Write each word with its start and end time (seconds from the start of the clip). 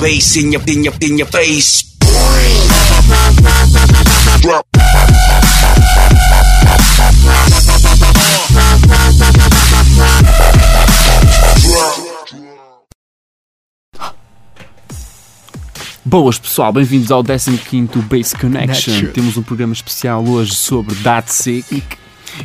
bass 0.00 0.36
in 0.36 0.52
your, 0.52 0.62
in 0.66 0.84
your, 0.84 0.94
in 1.00 1.18
your 1.18 1.26
face. 1.26 1.87
Boas 16.08 16.38
pessoal, 16.38 16.72
bem-vindos 16.72 17.10
ao 17.10 17.22
15 17.22 17.86
Base 18.08 18.34
Connection. 18.34 19.12
Temos 19.12 19.36
um 19.36 19.42
programa 19.42 19.74
especial 19.74 20.26
hoje 20.26 20.54
sobre 20.54 20.94
DATSIC 20.94 21.84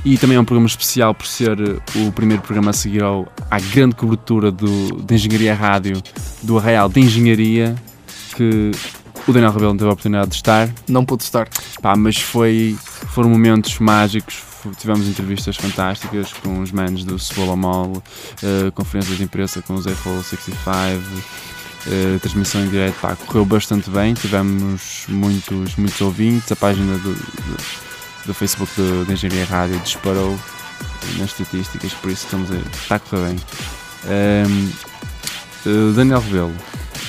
e 0.04 0.18
também 0.18 0.36
é 0.36 0.40
um 0.42 0.44
programa 0.44 0.68
especial 0.68 1.16
por 1.16 1.26
ser 1.26 1.58
eh, 1.58 1.80
o 2.06 2.12
primeiro 2.12 2.44
programa 2.44 2.72
a 2.72 2.74
seguir 2.74 3.02
ao, 3.02 3.26
à 3.50 3.62
grande 3.62 3.96
cobertura 3.96 4.52
do, 4.52 5.02
de 5.02 5.16
Engenharia 5.16 5.56
Rádio 5.56 6.04
do 6.42 6.58
Arraial 6.58 6.90
de 6.90 7.00
Engenharia 7.00 7.74
que 8.36 8.72
o 9.26 9.32
Daniel 9.32 9.54
Rebelo 9.54 9.72
não 9.72 9.78
teve 9.78 9.90
a 9.90 9.94
oportunidade 9.94 10.32
de 10.32 10.36
estar, 10.36 10.70
Não 10.86 11.06
pude 11.06 11.24
estar. 11.24 11.48
pá, 11.82 11.96
mas 11.96 12.18
foi, 12.18 12.76
foram 13.14 13.30
momentos 13.30 13.80
mágicos. 13.80 14.44
Tivemos 14.78 15.08
entrevistas 15.08 15.56
fantásticas 15.56 16.34
com 16.34 16.60
os 16.60 16.72
manos 16.74 17.06
do 17.06 17.18
Cebola 17.18 17.56
Mall, 17.56 18.04
eh, 18.42 18.72
conferências 18.72 19.18
de 19.18 19.24
imprensa 19.24 19.62
com 19.62 19.74
os 19.74 19.88
Apple 19.88 20.22
65, 20.22 21.02
eh, 21.88 22.18
transmissão 22.20 22.64
em 22.64 22.70
direto, 22.70 22.96
pá, 23.02 23.16
correu 23.16 23.46
bastante 23.46 23.90
bem. 23.90 24.14
Tivemos 24.14 25.06
muitos, 25.08 25.76
muitos 25.76 26.02
ouvintes. 26.02 26.52
A 26.52 26.56
página 26.56 26.98
do, 26.98 27.14
do, 27.14 27.58
do 28.28 28.34
Facebook 28.34 28.72
da 29.08 29.14
Engenharia 29.14 29.46
Rádio 29.46 29.80
disparou 29.80 30.38
nas 31.18 31.32
estatísticas, 31.32 31.94
por 31.94 32.12
isso 32.12 32.26
estamos 32.26 32.52
a, 32.52 32.56
está 32.56 32.96
a 32.96 33.00
correr 33.00 33.28
bem. 33.28 33.36
Ehm, 34.06 34.70
eh, 35.66 35.94
Daniel 35.96 36.20
Rebelo, 36.20 36.54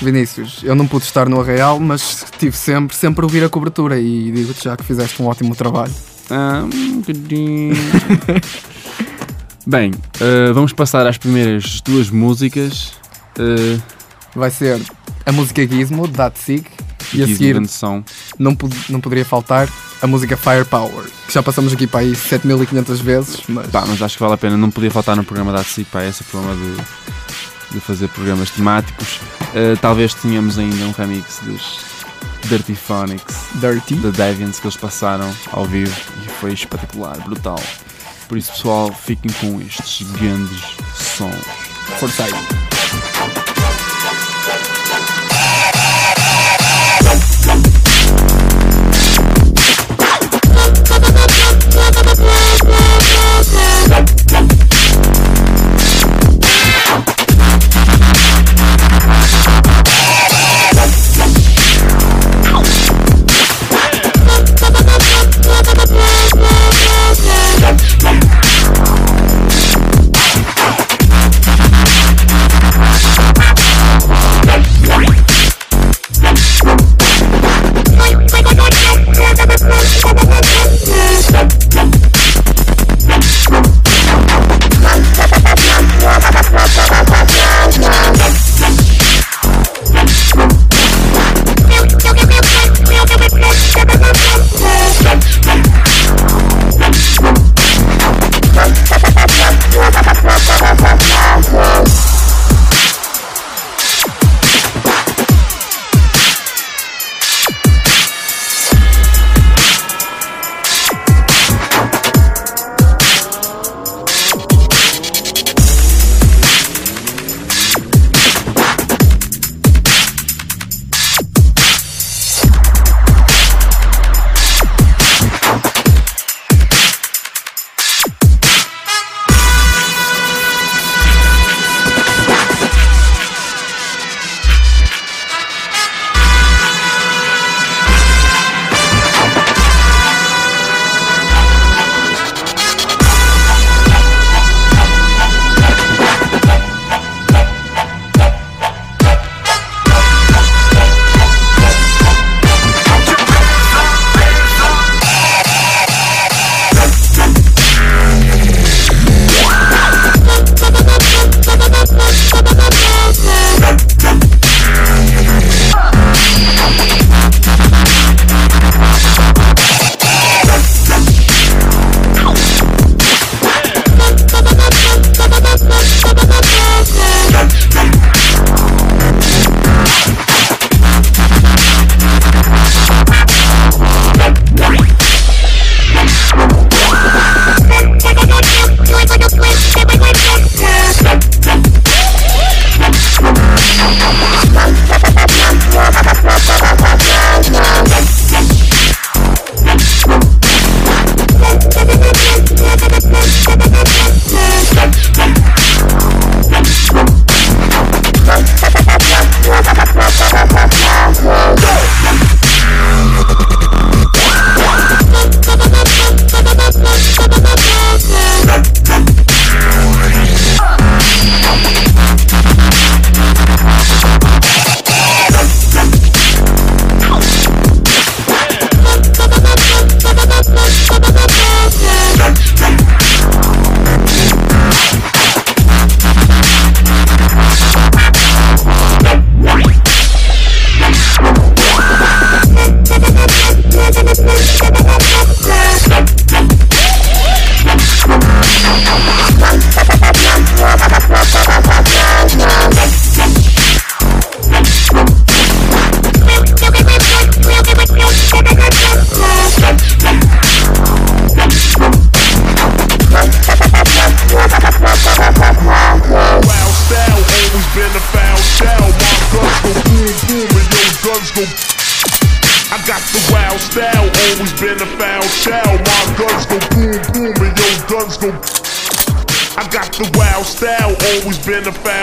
Vinícius, 0.03 0.61
eu 0.63 0.75
não 0.75 0.87
pude 0.87 1.05
estar 1.05 1.29
no 1.29 1.41
Arraial, 1.41 1.79
mas 1.79 2.25
estive 2.25 2.57
sempre, 2.57 2.97
sempre 2.97 3.23
a 3.23 3.25
ouvir 3.25 3.45
a 3.45 3.49
cobertura 3.49 3.99
e 3.99 4.31
digo-te 4.33 4.65
já 4.65 4.77
que 4.77 4.85
fizeste 4.85 5.23
um 5.23 5.27
ótimo 5.27 5.55
trabalho. 5.55 5.95
Ah, 6.31 6.65
um. 6.65 7.03
Bem, 9.67 9.93
eh, 10.21 10.53
vamos 10.53 10.73
passar 10.73 11.07
às 11.07 11.17
primeiras 11.17 11.81
duas 11.81 12.11
músicas. 12.11 12.93
Uh, 13.39 13.81
Vai 14.35 14.51
ser 14.51 14.81
a 15.25 15.33
música 15.33 15.67
Gizmo, 15.67 16.07
de 16.07 16.15
Datsig, 16.15 16.65
e 17.13 17.23
a 17.23 17.27
seguir 17.27 17.61
não, 18.39 18.57
não 18.89 19.01
poderia 19.01 19.25
faltar 19.25 19.69
a 20.03 20.07
música 20.07 20.37
Firepower, 20.37 21.05
que 21.27 21.33
já 21.33 21.43
passamos 21.43 21.73
aqui 21.73 21.87
para 21.87 22.01
aí 22.01 22.15
7500 22.15 23.01
vezes, 23.01 23.41
mas 23.49 23.67
Pá, 23.69 23.85
mas 23.87 24.03
acho 24.03 24.17
que 24.17 24.23
vale 24.23 24.35
a 24.35 24.39
pena. 24.39 24.57
Não 24.57 24.71
podia 24.71 24.91
faltar 24.91 25.17
no 25.17 25.25
programa 25.25 25.53
da 25.53 25.63
SIC, 25.63 25.87
pá, 25.89 26.05
esse 26.05 26.23
é 26.23 26.27
o 26.27 26.31
problema 26.31 26.57
de, 26.57 27.75
de 27.75 27.81
fazer 27.81 28.09
programas 28.09 28.51
temáticos. 28.51 29.21
Eh, 29.55 29.77
talvez 29.81 30.13
tenhamos 30.15 30.59
ainda 30.59 30.85
um 30.85 30.93
remix 30.93 31.41
dos 31.43 31.79
Dirty 32.49 32.75
Phonics, 32.75 33.37
Dirty. 33.55 33.95
da 33.97 34.11
Deviants, 34.11 34.61
que 34.61 34.67
eles 34.67 34.77
passaram 34.77 35.33
ao 35.53 35.65
vivo 35.65 35.95
e 36.25 36.29
foi 36.29 36.53
espetacular, 36.53 37.19
brutal. 37.25 37.61
Por 38.29 38.39
isso, 38.39 38.53
pessoal, 38.53 38.93
fiquem 38.93 39.31
com 39.41 39.61
estes 39.61 40.07
grandes 40.13 40.63
sons. 40.95 41.35
Força 41.99 42.25
aí. 42.25 42.64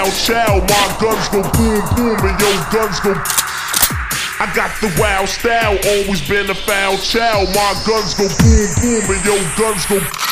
Foul 0.01 0.11
child. 0.11 0.69
My 0.69 0.97
guns 0.99 1.29
go 1.29 1.41
boom 1.41 1.81
boom 1.95 2.17
and 2.25 2.39
your 2.39 2.57
guns 2.71 2.99
go. 3.01 3.13
I 4.39 4.51
got 4.55 4.71
the 4.81 4.91
wild 4.99 5.29
style, 5.29 5.77
always 5.85 6.27
been 6.27 6.49
a 6.49 6.55
foul 6.55 6.97
child. 6.97 7.49
My 7.53 7.73
guns 7.85 8.15
go 8.15 8.27
boom 8.27 8.69
boom 8.81 9.15
and 9.15 9.25
your 9.25 9.39
guns 9.57 9.85
go. 9.85 10.30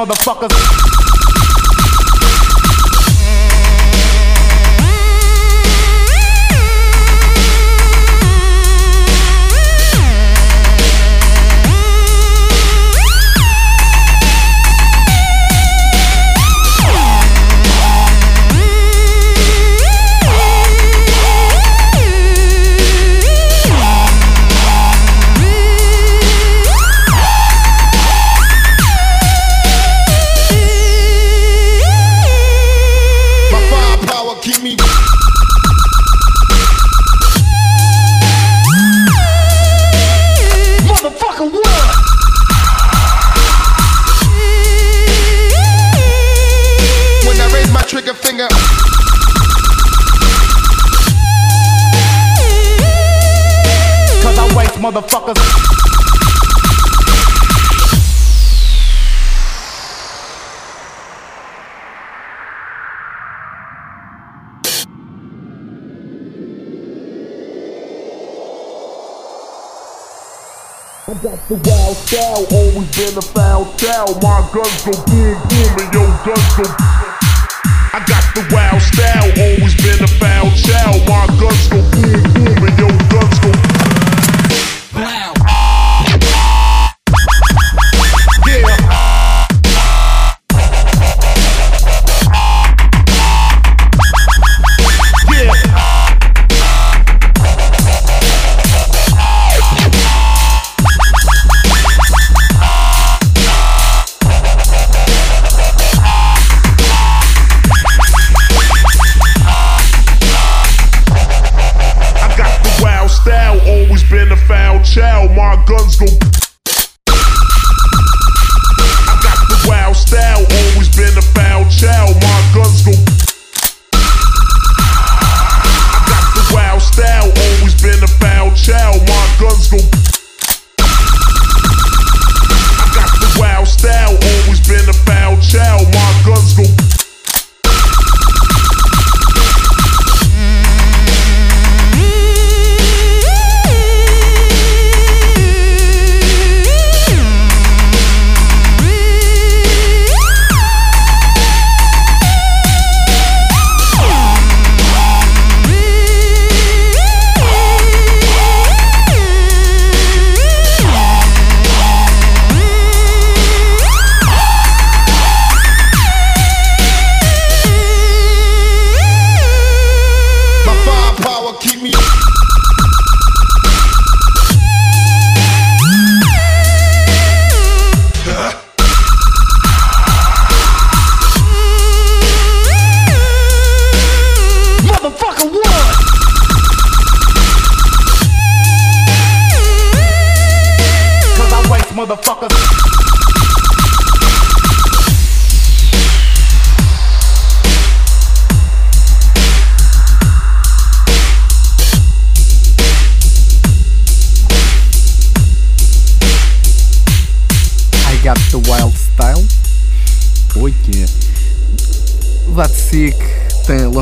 Motherfuckers. 0.00 0.69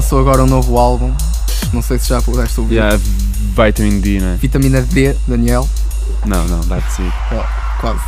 Lançou 0.08 0.20
agora 0.20 0.42
um 0.42 0.46
novo 0.46 0.78
álbum. 0.78 1.12
Não 1.70 1.82
sei 1.82 1.98
se 1.98 2.08
já 2.08 2.22
pudeste 2.22 2.58
ouvir. 2.58 2.76
Yeah, 2.76 2.96
Vitamin 2.96 4.00
D, 4.00 4.18
né? 4.20 4.38
Vitamina 4.40 4.80
D, 4.80 5.14
Daniel. 5.26 5.68
Não, 6.24 6.48
não, 6.48 6.60
that's 6.60 6.98
it. 6.98 7.12
Oh, 7.30 7.78
quase. 7.78 8.00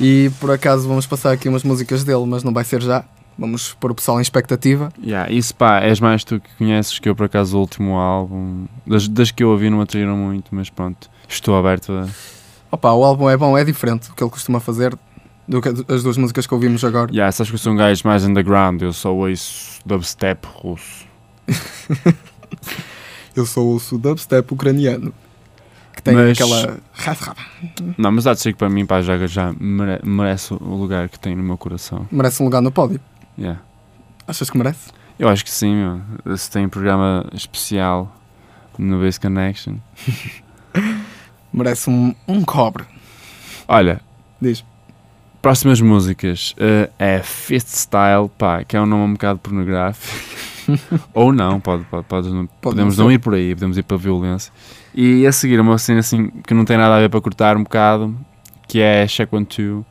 E 0.00 0.28
por 0.40 0.50
acaso 0.50 0.88
vamos 0.88 1.06
passar 1.06 1.30
aqui 1.30 1.48
umas 1.48 1.62
músicas 1.62 2.02
dele, 2.02 2.24
mas 2.26 2.42
não 2.42 2.52
vai 2.52 2.64
ser 2.64 2.82
já. 2.82 3.04
Vamos 3.38 3.74
pôr 3.74 3.92
o 3.92 3.94
pessoal 3.94 4.18
em 4.18 4.22
expectativa. 4.22 4.88
Yeah, 5.00 5.30
isso 5.30 5.54
pá, 5.54 5.78
és 5.78 6.00
mais 6.00 6.24
tu 6.24 6.40
que 6.40 6.50
conheces 6.58 6.98
que 6.98 7.08
eu 7.08 7.14
por 7.14 7.26
acaso 7.26 7.56
o 7.56 7.60
último 7.60 7.94
álbum. 7.94 8.64
Das, 8.84 9.06
das 9.06 9.30
que 9.30 9.44
eu 9.44 9.50
ouvi 9.50 9.70
não 9.70 9.76
me 9.76 9.84
atraíram 9.84 10.16
muito, 10.16 10.52
mas 10.52 10.68
pronto, 10.68 11.08
estou 11.28 11.56
aberto 11.56 11.92
a. 11.92 12.08
Opa, 12.72 12.90
o 12.90 13.04
álbum 13.04 13.30
é 13.30 13.36
bom, 13.36 13.56
é 13.56 13.62
diferente 13.62 14.08
do 14.08 14.14
que 14.16 14.24
ele 14.24 14.30
costuma 14.30 14.58
fazer 14.58 14.98
do 15.48 15.60
que 15.60 15.68
as 15.68 16.02
duas 16.02 16.16
músicas 16.16 16.46
que 16.46 16.54
ouvimos 16.54 16.84
agora. 16.84 17.10
Yeah, 17.10 17.30
sabes 17.32 17.50
que 17.50 17.54
eu 17.56 17.58
sou 17.58 17.72
um 17.72 17.76
gajo 17.76 18.02
mais 18.04 18.24
underground, 18.24 18.80
eu 18.82 18.92
só 18.92 19.14
ouço 19.14 19.80
dubstep 19.84 20.46
russo. 20.46 21.06
Eu 23.34 23.46
sou 23.46 23.68
ouço 23.68 23.96
dubstep 23.96 24.52
ucraniano. 24.52 25.12
Que 25.94 26.02
tem 26.02 26.14
Mas- 26.14 26.32
aquela. 26.38 26.78
Não, 27.96 28.12
mas 28.12 28.26
há 28.26 28.34
de 28.34 28.40
ser 28.40 28.52
que 28.52 28.58
para 28.58 28.68
mim, 28.68 28.84
pá, 28.84 29.00
já, 29.00 29.26
já 29.26 29.52
mere- 29.58 30.00
merece 30.04 30.52
o 30.54 30.74
lugar 30.74 31.08
que 31.08 31.18
tem 31.18 31.34
no 31.34 31.42
meu 31.42 31.56
coração. 31.56 32.06
Merece 32.10 32.42
um 32.42 32.44
lugar 32.46 32.60
no 32.60 32.70
pódio. 32.70 33.00
Yeah. 33.38 33.60
Achas 34.26 34.50
que 34.50 34.58
merece? 34.58 34.90
Eu 35.18 35.28
acho 35.28 35.44
que 35.44 35.50
sim, 35.50 35.74
meu. 35.74 36.36
Se 36.36 36.50
tem 36.50 36.66
um 36.66 36.68
programa 36.68 37.26
especial 37.32 38.14
no 38.78 39.00
Base 39.00 39.18
Connection. 39.20 39.76
Merece 41.52 41.90
um, 41.90 42.14
um 42.26 42.42
cobre. 42.42 42.84
Olha, 43.68 44.00
Diz. 44.40 44.64
Próximas 45.42 45.80
músicas 45.80 46.54
eh, 46.56 46.88
é 46.98 47.18
Fist 47.20 47.68
Style, 47.68 48.30
pá, 48.38 48.64
que 48.64 48.76
é 48.76 48.80
um 48.80 48.86
nome 48.86 49.02
um 49.04 49.12
bocado 49.14 49.38
pornográfico. 49.40 50.32
Ou 51.12 51.32
não, 51.32 51.58
pode, 51.60 51.82
pode, 51.84 52.04
pode 52.06 52.28
não- 52.30 52.46
podemos 52.60 52.96
não 52.96 53.10
ir 53.10 53.18
por 53.18 53.34
aí, 53.34 53.52
podemos 53.54 53.76
ir 53.76 53.82
para 53.82 53.96
a 53.96 54.00
violência. 54.00 54.52
E 54.94 55.26
a 55.26 55.32
seguir 55.32 55.58
uma 55.58 55.76
cena 55.78 56.00
assim 56.00 56.28
que 56.46 56.54
não 56.54 56.64
tem 56.64 56.76
nada 56.76 56.96
a 56.96 57.00
ver 57.00 57.08
para 57.10 57.20
cortar 57.20 57.56
um 57.56 57.64
bocado, 57.64 58.16
que 58.68 58.80
é 58.80 59.06
Check 59.06 59.32
One 59.32 59.44
Two 59.44 59.84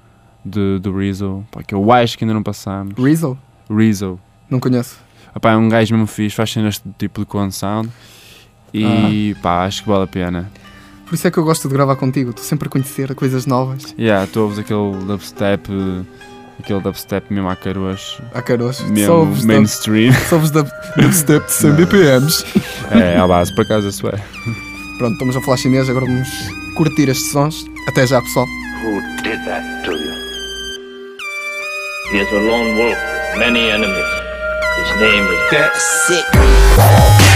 de, 0.45 0.79
do 0.79 0.97
Rizzo, 0.97 1.43
pá, 1.51 1.61
que 1.61 1.75
eu 1.75 1.91
acho 1.91 2.17
que 2.17 2.23
ainda 2.23 2.33
não 2.33 2.41
passamos. 2.43 2.93
Rizzo? 2.97 3.37
Rizzo. 3.69 4.17
Não 4.49 4.59
conheço. 4.59 4.97
Epá, 5.35 5.51
é 5.51 5.57
um 5.57 5.67
gajo 5.69 5.93
mesmo 5.93 6.07
fixe, 6.07 6.35
faz 6.35 6.51
cenas 6.51 6.81
de 6.83 6.91
tipo 6.97 7.19
de 7.21 7.25
clone 7.25 7.51
sound. 7.51 7.89
E 8.73 9.35
pá, 9.41 9.65
acho 9.65 9.83
que 9.83 9.89
vale 9.89 10.05
a 10.05 10.07
pena. 10.07 10.49
Por 11.11 11.15
isso 11.15 11.27
é 11.27 11.31
que 11.31 11.37
eu 11.37 11.43
gosto 11.43 11.67
de 11.67 11.73
gravar 11.73 11.97
contigo. 11.97 12.29
Estou 12.29 12.45
sempre 12.45 12.69
a 12.69 12.71
conhecer 12.71 13.13
coisas 13.15 13.45
novas. 13.45 13.93
Yeah, 13.99 14.25
tu 14.31 14.39
ouves 14.43 14.57
aquele 14.57 14.95
dubstep, 15.05 15.69
aquele 16.57 16.79
dubstep 16.79 17.33
mesmo 17.33 17.49
à 17.49 17.55
caroço, 17.57 18.23
Há 18.33 18.41
caroços. 18.41 18.89
mesmo 18.89 19.25
mainstream. 19.45 20.13
sou-vos 20.29 20.51
dub- 20.51 20.71
dubstep 20.95 21.45
de 21.45 21.51
100 21.51 21.71
BPMs. 21.73 22.45
é, 22.91 23.17
à 23.17 23.27
base, 23.27 23.53
por 23.53 23.65
acaso 23.65 23.89
isso 23.89 24.07
é. 24.07 24.11
Pronto, 24.99 25.11
estamos 25.11 25.35
a 25.35 25.41
falar 25.41 25.57
chinês. 25.57 25.89
Agora 25.89 26.05
vamos 26.05 26.29
curtir 26.77 27.09
estes 27.09 27.29
sons. 27.33 27.65
Até 27.89 28.07
já, 28.07 28.21
pessoal. 28.21 28.45
Who 28.81 29.01
did 29.21 29.43
that 29.43 29.83
to 29.83 29.91
you? 29.91 30.11
He 32.13 32.21
is 32.21 32.29
a 32.31 32.35
lone 32.39 32.77
wolf 32.77 32.97
with 33.33 33.37
many 33.37 33.69
enemies. 33.69 34.05
His 34.77 34.95
name 35.01 35.25
is 35.25 35.49
That's 35.51 36.09
it. 36.09 37.30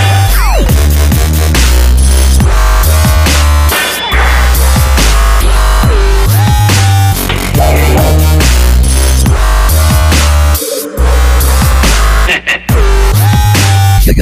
Hmm. 14.16 14.22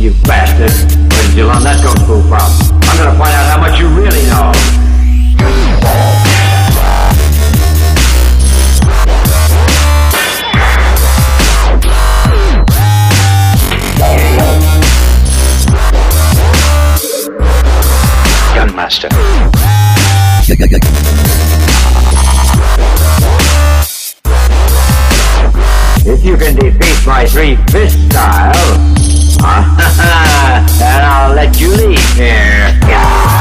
You 0.00 0.10
bastard. 0.24 0.72
Where 1.12 1.22
did 1.22 1.36
you 1.36 1.46
that 1.46 1.78
kung 1.78 1.94
fu 2.08 2.18
from? 2.26 2.50
I'm 2.82 2.96
gonna 2.98 3.16
find 3.16 3.30
out 3.30 3.46
how 3.54 3.60
much 3.60 3.78
you 3.78 3.86
really 3.86 4.26
know. 4.26 4.50
Gunmaster. 18.56 19.10
You 26.24 26.36
can 26.38 26.56
defeat 26.56 27.06
my 27.06 27.26
three 27.26 27.56
fist 27.70 27.98
style, 28.06 28.54
then 30.78 31.02
I'll 31.04 31.34
let 31.34 31.60
you 31.60 31.68
leave 31.68 32.14
here. 32.14 32.80
They're 32.80 33.33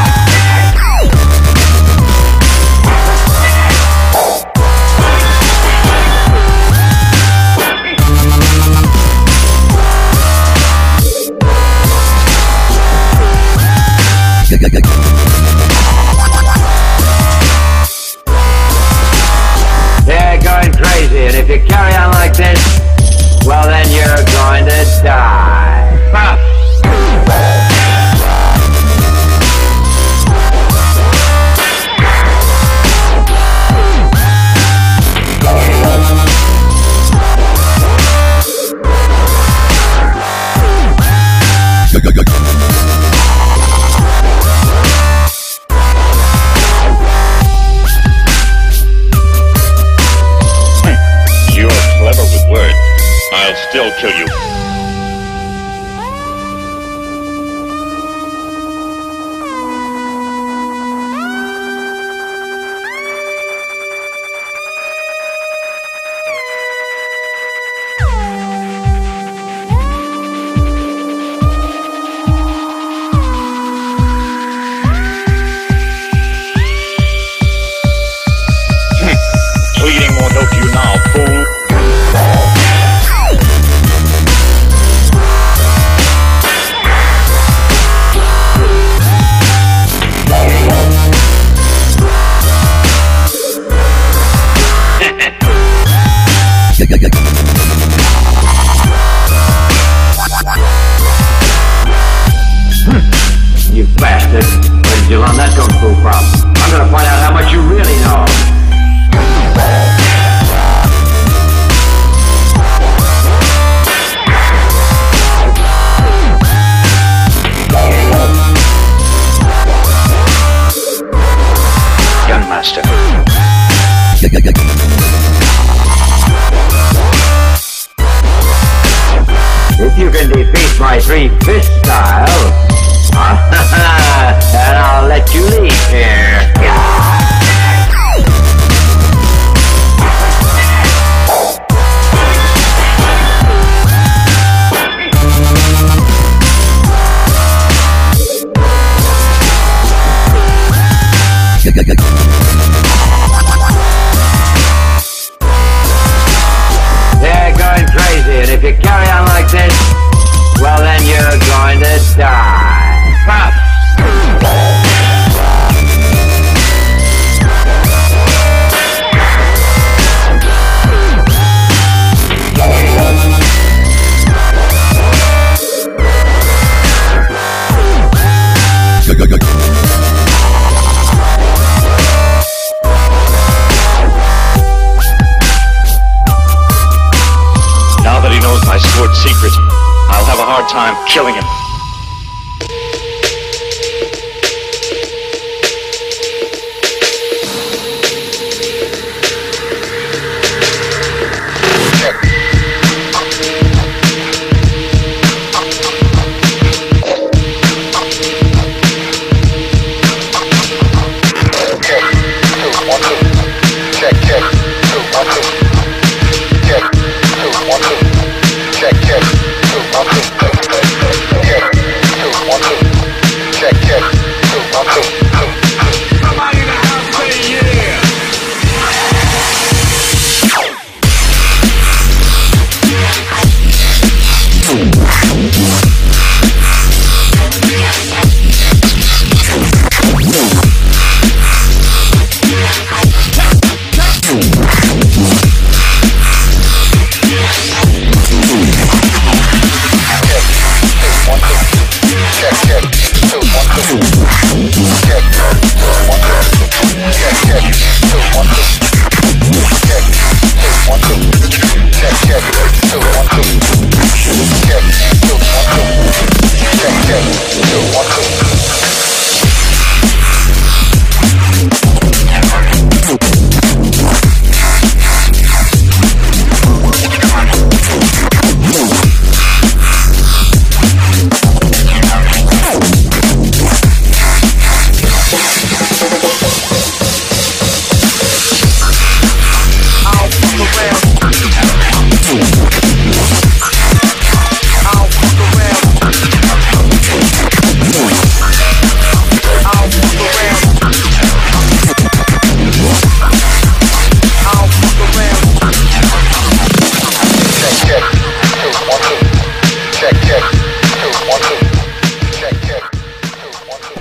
defeat 131.14 131.44
my 131.46 131.83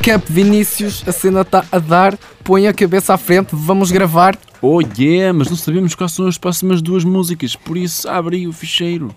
Cap 0.03 0.33
Vinícius, 0.33 1.05
a 1.07 1.13
cena 1.13 1.43
está 1.43 1.65
a 1.71 1.79
dar, 1.79 2.19
põe 2.43 2.67
a 2.67 2.75
cabeça 2.75 3.15
à 3.15 3.17
frente, 3.17 3.51
vamos 3.53 3.93
gravar. 3.93 4.37
Oh 4.61 4.81
yeah, 4.99 5.33
mas 5.33 5.49
não 5.49 5.57
sabemos 5.57 5.95
quais 5.95 6.11
são 6.11 6.27
as 6.27 6.37
próximas 6.37 6.83
duas 6.83 7.05
músicas, 7.05 7.55
por 7.55 7.77
isso 7.77 8.09
abre 8.09 8.39
aí 8.39 8.49
o 8.49 8.53
ficheiro. 8.53 9.15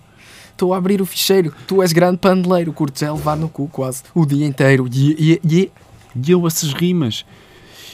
Estou 0.52 0.72
a 0.72 0.76
abrir 0.76 1.02
o 1.02 1.06
ficheiro, 1.06 1.52
tu 1.66 1.82
és 1.82 1.92
grande 1.92 2.18
pandeleiro, 2.18 2.72
curtes 2.72 3.02
é 3.02 3.10
levar 3.10 3.36
no 3.36 3.48
cu 3.48 3.66
quase 3.66 4.04
o 4.14 4.24
dia 4.24 4.46
inteiro. 4.46 4.88
Yeah, 4.94 5.20
yeah, 5.20 5.42
yeah. 5.44 5.72
E 6.14 6.30
eu 6.30 6.46
essas 6.46 6.72
rimas, 6.72 7.26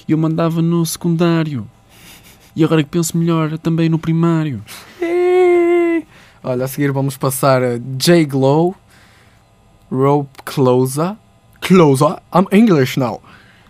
eu 0.07 0.19
mandava 0.19 0.61
no 0.61 0.85
secundário. 0.85 1.67
E 2.55 2.63
agora 2.63 2.83
que 2.83 2.91
penso 2.91 3.17
melhor, 3.17 3.57
também 3.57 3.89
no 3.89 3.99
primário. 3.99 4.63
Olha, 6.45 6.67
a 6.67 6.69
seguir 6.69 6.93
vamos 6.93 7.17
passar 7.17 7.63
a 7.63 7.79
J 7.97 8.27
Glow, 8.27 8.77
Rope 9.91 10.43
Closer, 10.45 11.17
Closer, 11.63 12.17
I'm 12.35 12.47
English 12.53 12.99
now. 12.99 13.23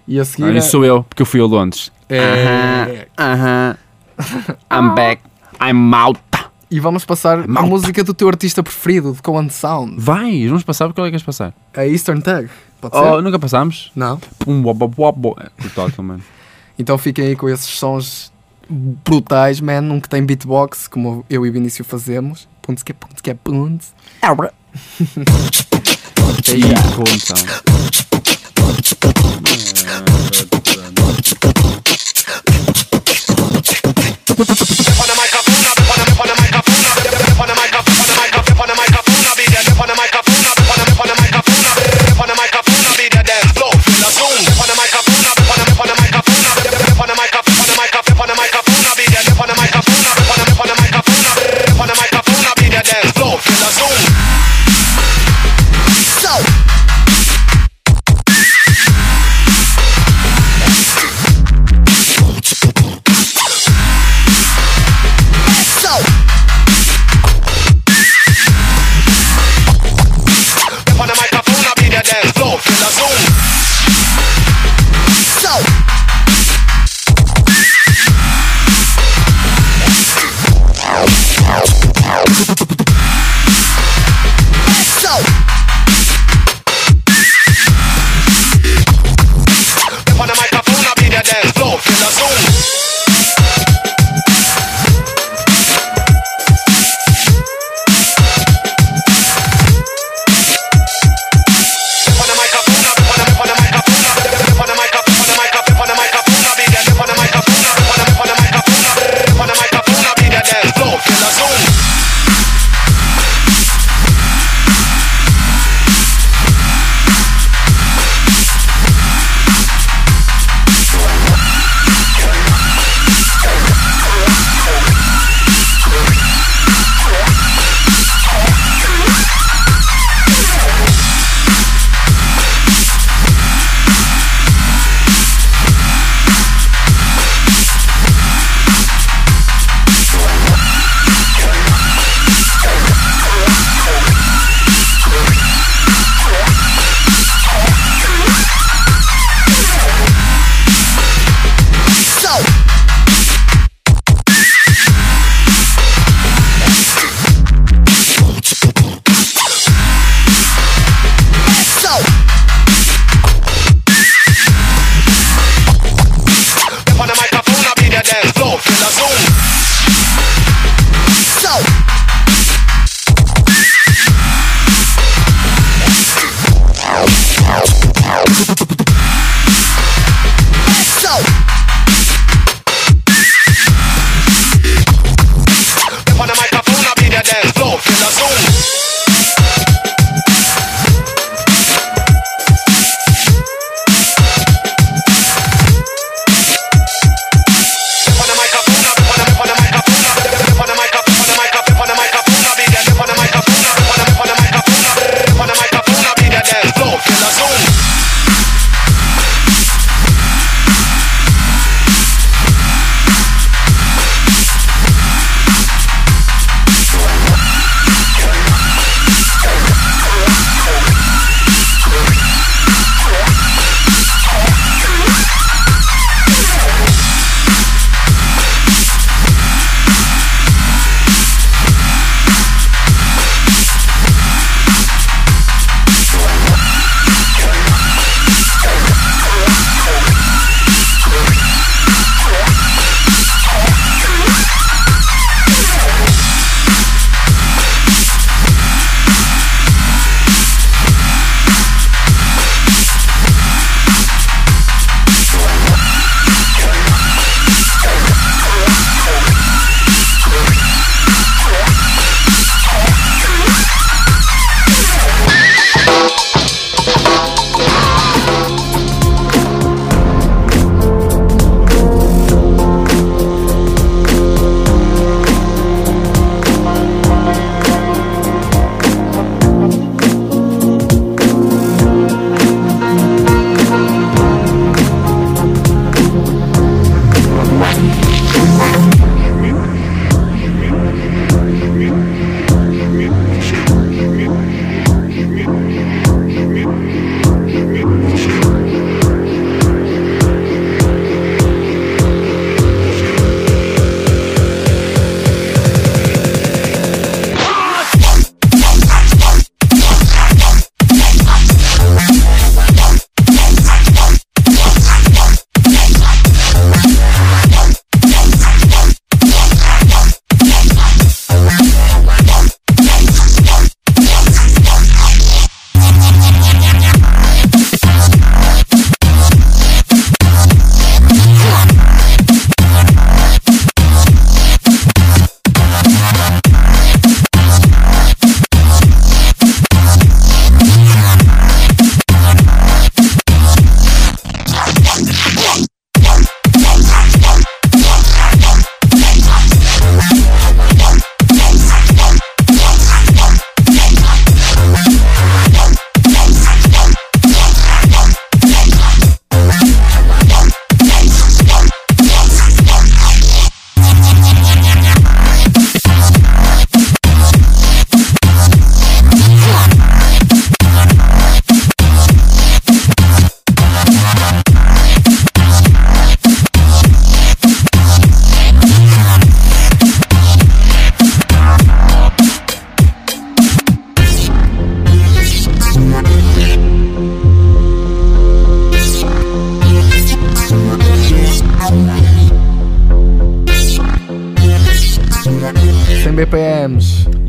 E 0.09 0.18
a 0.18 0.24
seguir 0.24 0.48
Ah, 0.48 0.52
isso 0.59 0.70
sou 0.70 0.85
eu, 0.85 1.05
porque 1.05 1.22
eu 1.22 1.26
fui 1.26 1.40
a 1.40 1.44
Londres. 1.44 1.92
é... 2.09 3.07
Aham. 3.18 3.76
I'm 4.72 4.94
back. 4.94 5.22
I'm 5.61 5.94
out. 5.94 6.20
E 6.70 6.81
vamos 6.81 7.05
passar 7.05 7.40
a 7.40 7.62
música 7.62 8.02
do 8.02 8.14
teu 8.14 8.28
artista 8.28 8.62
preferido, 8.62 9.12
de 9.12 9.20
Coan 9.20 9.48
Sound, 9.50 9.94
Vai, 9.98 10.46
vamos 10.48 10.62
passar, 10.64 10.90
qual 10.94 11.07
é 11.07 11.11
que 11.11 11.12
queres 11.12 11.22
passar? 11.24 11.52
a 11.76 11.87
Eastern 11.87 12.22
Tag. 12.22 12.48
Pode 12.81 12.96
Oh, 12.96 13.16
ser? 13.16 13.22
nunca 13.22 13.38
passámos? 13.38 13.92
Não? 13.94 14.18
Pum, 14.38 14.62
bobo, 14.62 14.88
bobo. 14.88 15.37
É, 15.38 15.48
Brutal, 15.62 15.90
mano. 15.98 16.22
Então 16.78 16.96
fiquem 16.96 17.26
aí 17.26 17.37
com 17.37 17.46
esses 17.50 17.68
sons 17.68 18.33
brutais, 18.68 19.61
man, 19.61 19.83
um 19.83 20.00
que 20.00 20.09
tem 20.09 20.24
beatbox, 20.24 20.88
como 20.88 21.24
eu 21.28 21.44
e 21.44 21.50
o 21.50 21.52
Vinícius 21.52 21.87
fazemos. 21.87 22.48
Punts 22.62 22.83
que 22.83 22.94
punts 22.94 23.20
que 23.20 23.35
punts. 23.35 23.92
É 26.48 26.54
isso, 26.54 27.02
então. 27.14 27.62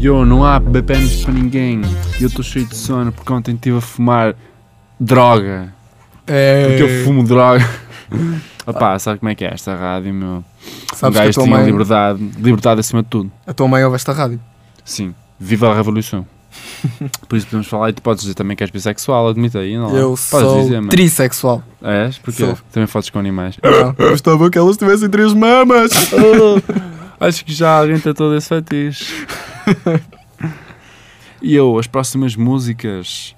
Yo, 0.04 0.26
não 0.26 0.44
há 0.44 0.60
BPMs 0.60 1.24
para 1.24 1.34
ninguém. 1.34 1.82
Eu 2.20 2.28
estou 2.28 2.44
cheio 2.44 2.66
de 2.66 2.76
sono 2.76 3.10
porque 3.14 3.32
ontem 3.32 3.56
estive 3.56 3.78
a 3.78 3.80
fumar 3.80 4.36
droga. 5.00 5.74
É, 6.28 6.68
Porque 6.68 6.84
eu 6.84 7.06
fumo 7.06 7.24
droga. 7.24 7.66
Opá, 8.68 9.00
sabe 9.00 9.20
como 9.20 9.30
é 9.30 9.36
que 9.36 9.46
é 9.46 9.54
esta 9.54 9.74
rádio, 9.74 10.14
meu? 10.14 10.28
Um 10.28 10.44
Sabes 10.94 11.16
que 11.16 11.22
a 11.22 11.26
gajo 11.26 11.36
tua, 11.36 11.44
tinha 11.46 11.56
mãe, 11.56 11.66
liberdade, 11.66 12.20
liberdade 12.38 12.80
acima 12.82 13.02
de 13.02 13.08
tudo. 13.08 13.32
a 13.48 13.54
tua 13.54 13.66
mãe 13.66 13.82
ouve 13.86 13.96
esta 13.96 14.12
rádio. 14.12 14.42
Sim, 14.84 15.16
viva 15.40 15.72
a 15.72 15.74
revolução. 15.74 16.28
Por 17.30 17.38
isso 17.38 17.48
podemos 17.48 17.68
falar 17.68 17.90
e 17.92 17.94
tu 17.94 18.02
podes 18.02 18.24
dizer 18.24 18.34
também 18.34 18.58
que 18.58 18.64
és 18.64 18.70
bissexual, 18.72 19.30
admite 19.30 19.58
aí, 19.58 19.78
não 19.78 19.96
é? 19.96 20.02
Eu 20.02 20.10
Podes 20.10 20.22
sou 20.30 20.64
dizer, 20.64 20.86
trissexual. 20.88 21.64
És? 21.82 22.18
Porquê? 22.18 22.46
Sou. 22.46 22.58
Também 22.74 22.88
fotos 22.88 23.10
com 23.10 23.20
animais. 23.20 23.58
Não, 23.64 23.96
eu 23.98 24.10
gostava 24.12 24.50
que 24.50 24.58
elas 24.58 24.76
tivessem 24.76 25.10
três 25.10 25.34
mamas. 25.34 25.92
Acho 27.22 27.46
que 27.46 27.54
já 27.54 27.80
alguém 27.80 27.98
tem 28.00 28.14
todo 28.14 28.36
esse 28.36 28.50
fetiche. 28.50 29.26
E 31.42 31.56
eu, 31.56 31.78
as 31.78 31.88
próximas 31.88 32.36
músicas 32.38 33.36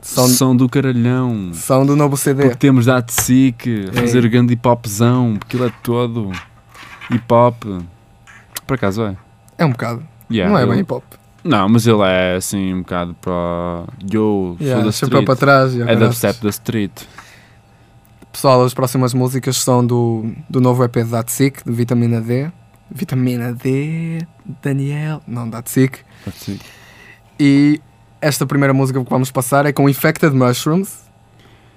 São, 0.00 0.26
são 0.28 0.56
do 0.56 0.68
caralhão. 0.70 1.50
são 1.52 1.84
do 1.84 1.94
novo 1.94 2.16
CD. 2.16 2.42
Porque 2.44 2.56
temos 2.56 2.86
da 2.86 2.96
Atsic 2.98 3.88
a 3.90 3.92
fazer 3.92 4.24
Ei. 4.24 4.30
grande 4.30 4.54
hip 4.54 4.66
hopzão, 4.66 5.36
porque 5.38 5.56
ele 5.56 5.66
é 5.66 5.72
todo 5.82 6.32
hip 7.10 7.30
hop. 7.32 7.62
Por 8.66 8.74
acaso 8.74 9.02
é? 9.02 9.16
É 9.58 9.64
um 9.66 9.70
bocado. 9.70 10.02
Yeah, 10.30 10.50
não 10.50 10.58
é 10.58 10.62
ele- 10.62 10.70
bem 10.72 10.80
hip 10.80 10.92
hop. 10.94 11.04
Não, 11.44 11.68
mas 11.68 11.86
ele 11.86 12.00
é 12.02 12.36
assim 12.36 12.72
um 12.74 12.78
bocado 12.78 13.14
para. 13.20 13.84
Yo, 14.12 14.56
Yeah, 14.60 14.76
sou 14.80 14.82
da 14.84 14.90
street. 14.90 15.24
para 15.26 15.36
trás. 15.36 15.74
É 15.74 15.78
caraças. 15.84 15.98
dubstep 16.08 16.42
da 16.42 16.48
street. 16.48 17.02
Pessoal, 18.32 18.64
as 18.64 18.74
próximas 18.74 19.14
músicas 19.14 19.56
são 19.58 19.86
do, 19.86 20.32
do 20.50 20.60
novo 20.60 20.82
EP 20.84 20.96
da 20.96 21.18
Datsik, 21.18 21.62
de 21.64 21.70
Vitamina 21.72 22.20
D. 22.20 22.50
Vitamina 22.90 23.52
D, 23.52 24.26
Daniel. 24.62 25.22
Não, 25.26 25.48
Datsik. 25.48 25.98
Atsic. 26.26 26.60
E 27.38 27.80
esta 28.20 28.46
primeira 28.46 28.72
música 28.72 29.02
que 29.02 29.10
vamos 29.10 29.30
passar 29.30 29.66
é 29.66 29.72
com 29.72 29.88
Infected 29.88 30.34
Mushrooms, 30.34 31.04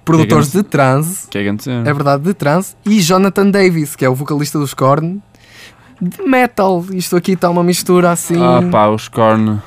produtores 0.06 0.50
grande- 0.52 0.64
de 0.66 0.70
trance, 0.70 1.28
Que 1.28 1.38
é 1.38 1.48
é 1.48 1.94
verdade, 1.94 2.24
de 2.24 2.34
trance, 2.34 2.76
e 2.86 3.00
Jonathan 3.02 3.50
Davis, 3.52 3.96
que 3.96 4.06
é 4.06 4.10
o 4.10 4.16
vocalista 4.16 4.58
dos 4.58 4.74
Korn, 4.74 5.22
de 6.02 6.22
metal. 6.24 6.86
Isto 6.94 7.16
aqui 7.18 7.34
está 7.34 7.50
uma 7.50 7.64
mistura 7.64 8.12
assim. 8.12 8.42
Ah 8.42 8.62
pá, 8.72 8.88
os 8.88 9.08
Korn 9.10 9.62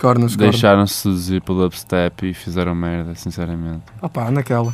Korn, 0.00 0.24
os 0.26 0.36
Korn. 0.36 0.50
deixaram-se 0.50 0.94
seduzir 0.94 1.40
pelo 1.42 1.62
dubstep 1.62 2.28
e 2.28 2.34
fizeram 2.34 2.74
merda, 2.74 3.14
sinceramente. 3.14 3.82
Ah 4.02 4.08
pá, 4.08 4.30
naquela. 4.30 4.72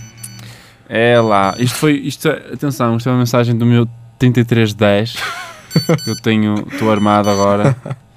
É 0.89 1.21
lá, 1.21 1.55
isto 1.57 1.77
foi, 1.79 1.93
isto, 1.99 2.27
é- 2.29 2.53
atenção, 2.55 2.97
isto 2.97 3.09
é 3.09 3.13
uma 3.13 3.19
mensagem 3.21 3.57
do 3.57 3.65
meu 3.65 3.87
3310. 4.19 5.15
eu 6.07 6.17
tenho, 6.17 6.67
estou 6.71 6.91
armado 6.91 7.29
agora. 7.29 7.77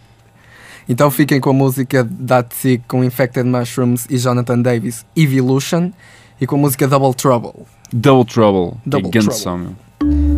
Então 0.87 1.09
fiquem 1.09 1.39
com 1.39 1.51
a 1.51 1.53
música 1.53 2.03
Datsik 2.03 2.83
com 2.89 3.05
Infected 3.05 3.47
Mushrooms 3.47 4.05
e 4.09 4.17
Jonathan 4.17 4.61
Davis, 4.61 5.05
Evolution, 5.15 5.91
e 6.41 6.45
com 6.45 6.55
a 6.55 6.59
música 6.59 6.85
Double 6.85 7.13
Trouble. 7.13 7.65
Double 7.93 8.25
Trouble. 8.25 8.77
Double 8.85 9.09
Trouble. 9.09 9.33
som, 9.33 9.57
meu. 9.57 10.32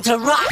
Time 0.02 0.20
to 0.20 0.26
rock. 0.26 0.49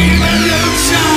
revolution. 0.00 1.10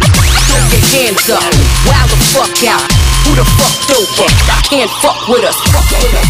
Throw 0.00 0.64
your 0.72 0.84
hands 0.92 1.28
up, 1.30 1.44
wow 1.86 2.06
the 2.08 2.16
fuck 2.32 2.56
out. 2.68 2.88
Who 3.26 3.36
the 3.36 3.44
fuck 3.44 3.76
over? 3.96 4.28
Can't 4.64 4.90
fuck 5.02 5.28
with 5.28 5.44
us. 5.44 5.56
Fuck 5.70 5.90
with 5.90 6.14
us. 6.14 6.26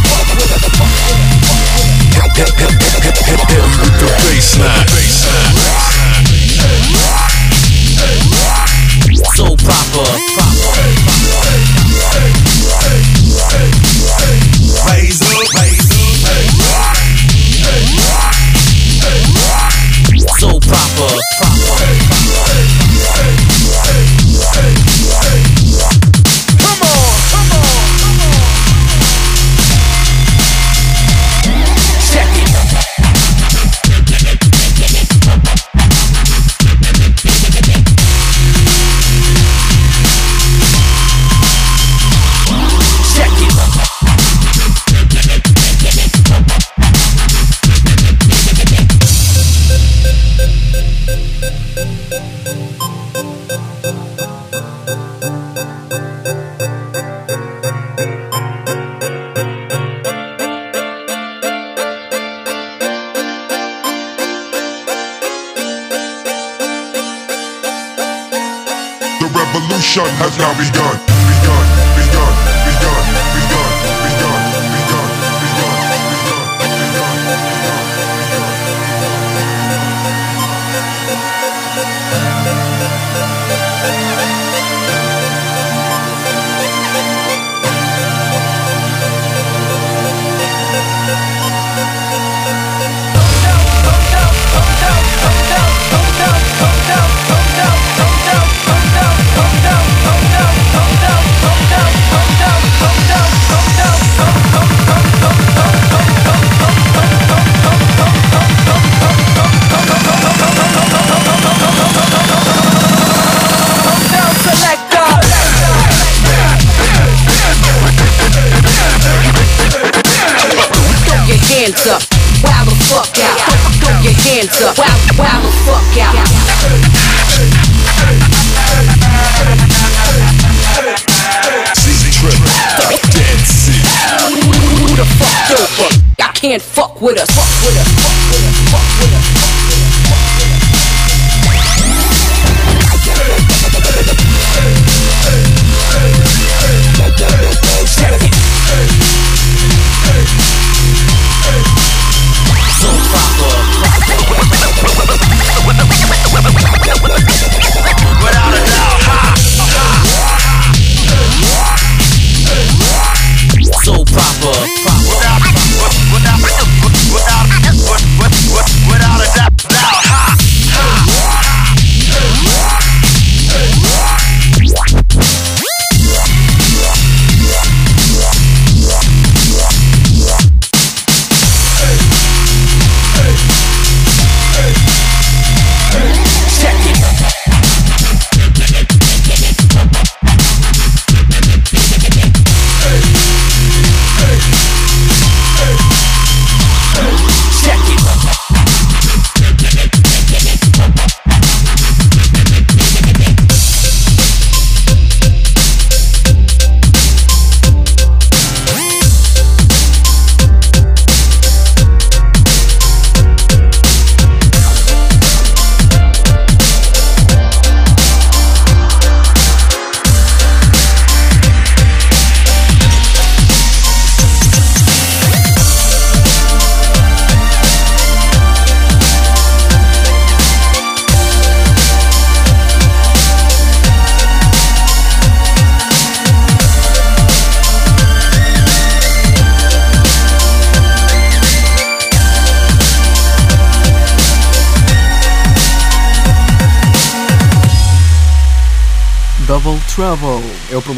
Fuck 2.15 2.35
with 2.37 2.53
us. 2.61 2.81
Fuck 3.01 3.21
with 3.29 3.53
us. 3.53 3.75
The 4.01 4.11
baseline. 4.27 4.91
So 9.37 9.57
proper. 9.57 10.07
Raise 14.89 15.21
up. 15.21 15.31
So 20.41 20.59
proper, 20.59 21.13
proper. 21.39 22.10
has 70.21 70.37
now 70.37 70.53
begun. 70.53 71.10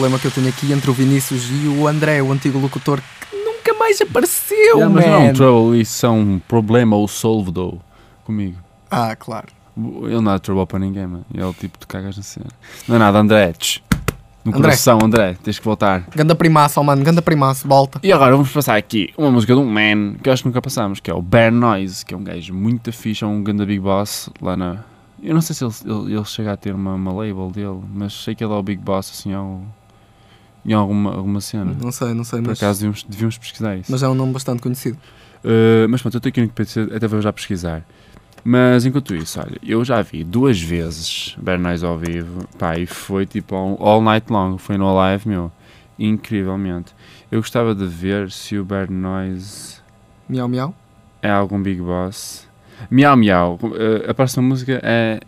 Problema 0.03 0.19
que 0.19 0.27
eu 0.27 0.33
tenho 0.33 0.49
aqui 0.49 0.73
entre 0.73 0.91
o 0.91 0.93
Vinícius 0.93 1.49
e 1.49 1.69
o 1.69 1.87
André, 1.87 2.21
o 2.21 2.33
antigo 2.33 2.59
locutor, 2.59 3.01
que 3.31 3.37
nunca 3.37 3.73
mais 3.75 4.01
apareceu, 4.01 4.57
Yeah, 4.79 4.89
mas 4.89 5.07
não 5.07 5.15
é 5.15 5.19
man. 5.19 5.31
um 5.31 5.33
trouble, 5.33 5.81
isso 5.81 6.05
é 6.05 6.09
um 6.09 6.41
problema 6.41 6.97
ou 6.97 7.07
solved 7.07 7.79
comigo. 8.25 8.59
Ah, 8.91 9.15
claro. 9.15 9.47
Ele 9.77 10.15
não 10.17 10.25
dá 10.25 10.41
trouble 10.41 10.67
para 10.67 10.81
ninguém, 10.81 11.07
mano. 11.07 11.25
Ele 11.33 11.41
é 11.41 11.47
o 11.47 11.55
tipo 11.55 11.79
de 11.79 11.87
cagas 11.87 12.17
na 12.17 12.23
cena. 12.25 12.47
Não 12.89 12.97
é 12.97 12.99
nada, 12.99 13.17
André. 13.17 13.53
tch. 13.53 13.81
No 14.45 14.51
André. 14.51 14.63
coração, 14.63 14.99
André. 15.01 15.37
Tens 15.41 15.61
que 15.61 15.65
voltar. 15.65 16.05
Ganda 16.17 16.35
primaço, 16.35 16.81
oh, 16.81 16.83
mano, 16.83 17.05
ganda 17.05 17.23
primaço, 17.23 17.69
volta. 17.69 18.01
E 18.03 18.13
agora 18.13 18.33
vamos 18.33 18.51
passar 18.51 18.77
aqui 18.77 19.15
uma 19.17 19.31
música 19.31 19.55
de 19.55 19.61
um 19.61 19.65
man 19.71 20.15
que 20.21 20.29
eu 20.29 20.33
acho 20.33 20.43
que 20.43 20.49
nunca 20.49 20.61
passamos, 20.61 20.99
que 20.99 21.13
é 21.13 21.15
o 21.15 21.23
Bear 21.23 21.53
Noise, 21.53 22.05
que 22.05 22.13
é 22.13 22.17
um 22.17 22.25
gajo 22.25 22.53
muito 22.53 22.93
fixe, 22.93 23.23
é 23.23 23.27
um 23.29 23.41
ganda 23.41 23.65
big 23.65 23.79
boss 23.79 24.29
lá 24.41 24.57
na. 24.57 24.79
Eu 25.23 25.33
não 25.33 25.41
sei 25.41 25.55
se 25.55 25.65
ele, 25.65 25.73
ele, 25.85 26.15
ele 26.17 26.25
chega 26.25 26.53
a 26.53 26.57
ter 26.57 26.75
uma, 26.75 26.95
uma 26.95 27.13
label 27.13 27.49
dele, 27.53 27.81
mas 27.95 28.13
sei 28.13 28.35
que 28.35 28.43
ele 28.43 28.53
é 28.53 28.57
o 28.57 28.63
big 28.65 28.83
boss 28.83 29.09
assim 29.09 29.33
ao, 29.33 29.63
em 30.65 30.73
alguma, 30.73 31.15
alguma 31.15 31.41
cena. 31.41 31.77
Não 31.81 31.91
sei, 31.93 32.15
não 32.15 32.25
sei, 32.25 32.41
Por 32.41 32.49
mas, 32.49 32.59
acaso 32.63 32.81
devíamos, 32.81 33.03
devíamos 33.05 33.39
pesquisar 33.39 33.77
isso. 33.77 33.91
mas 33.91 34.03
é 34.03 34.09
um 34.09 34.15
nome 34.15 34.33
bastante 34.33 34.63
conhecido. 34.63 34.97
Uh, 35.45 35.89
mas 35.89 36.01
pronto, 36.03 36.15
eu 36.15 36.19
estou 36.19 36.29
aqui 36.31 36.41
no 36.41 36.49
PC, 36.49 36.89
até 36.95 37.07
vou 37.09 37.21
já 37.21 37.33
pesquisar. 37.33 37.85
Mas 38.45 38.85
enquanto 38.85 39.15
isso, 39.15 39.39
olha, 39.41 39.57
eu 39.63 39.85
já 39.85 40.03
vi 40.03 40.25
duas 40.25 40.61
vezes 40.61 41.37
Bear 41.41 41.61
Noise 41.61 41.85
ao 41.87 41.97
vivo, 41.97 42.47
pá, 42.59 42.77
e 42.77 42.87
foi 42.87 43.25
tipo 43.25 43.55
all, 43.55 43.77
all 43.81 44.03
night 44.03 44.27
long, 44.33 44.59
foi 44.59 44.77
no 44.77 44.93
live, 44.95 45.29
meu, 45.29 45.51
incrivelmente. 45.99 46.93
Eu 47.31 47.41
gostava 47.41 47.75
de 47.75 47.87
ver 47.87 48.31
se 48.31 48.59
o 48.59 48.65
Bear 48.65 48.91
Noise 48.91 49.77
Miau, 50.29 50.49
miau. 50.49 50.75
é 51.23 51.31
algum 51.31 51.63
Big 51.63 51.81
Boss. 51.81 52.47
Miau 52.91 53.17
Miau, 53.17 53.59
uh, 53.63 54.11
a 54.11 54.15
próxima 54.15 54.43
música 54.43 54.81
é. 54.83 55.21